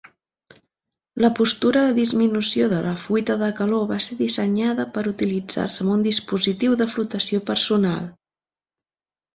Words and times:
La 1.25 1.29
postura 1.39 1.83
de 1.89 1.93
disminució 1.97 2.71
de 2.71 2.79
la 2.87 2.93
fuita 3.03 3.37
de 3.43 3.51
calor 3.61 3.85
va 3.93 3.99
ser 4.07 4.19
dissenyada 4.25 4.89
per 4.97 5.05
utilitzar-se 5.15 5.85
amb 5.87 5.97
un 5.99 6.09
dispositiu 6.11 6.79
de 6.83 6.91
flotació 6.97 7.45
personal. 7.53 8.05